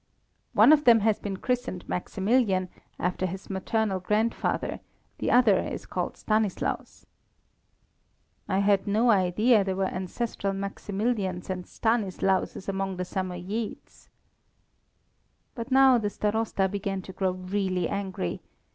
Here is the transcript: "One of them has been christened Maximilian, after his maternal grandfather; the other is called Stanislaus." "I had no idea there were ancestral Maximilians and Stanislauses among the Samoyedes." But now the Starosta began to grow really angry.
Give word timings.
"One 0.53 0.73
of 0.73 0.85
them 0.85 1.01
has 1.01 1.19
been 1.19 1.37
christened 1.37 1.87
Maximilian, 1.87 2.69
after 2.97 3.27
his 3.27 3.51
maternal 3.51 3.99
grandfather; 3.99 4.79
the 5.19 5.29
other 5.29 5.59
is 5.59 5.85
called 5.85 6.17
Stanislaus." 6.17 7.05
"I 8.49 8.57
had 8.57 8.87
no 8.87 9.11
idea 9.11 9.63
there 9.63 9.75
were 9.75 9.85
ancestral 9.85 10.53
Maximilians 10.53 11.51
and 11.51 11.67
Stanislauses 11.67 12.67
among 12.67 12.97
the 12.97 13.05
Samoyedes." 13.05 14.09
But 15.53 15.69
now 15.69 15.99
the 15.99 16.09
Starosta 16.09 16.67
began 16.67 17.03
to 17.03 17.13
grow 17.13 17.33
really 17.33 17.87
angry. 17.87 18.41